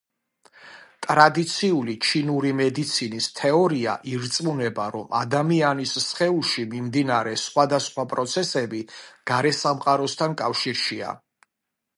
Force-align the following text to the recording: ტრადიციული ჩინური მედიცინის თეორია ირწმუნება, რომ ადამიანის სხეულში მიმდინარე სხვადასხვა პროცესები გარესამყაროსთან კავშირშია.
ტრადიციული 1.07 1.93
ჩინური 2.05 2.53
მედიცინის 2.61 3.27
თეორია 3.41 3.93
ირწმუნება, 4.13 4.87
რომ 4.97 5.13
ადამიანის 5.21 5.93
სხეულში 6.07 6.67
მიმდინარე 6.75 7.37
სხვადასხვა 7.45 8.07
პროცესები 8.17 8.85
გარესამყაროსთან 9.35 10.39
კავშირშია. 10.43 11.17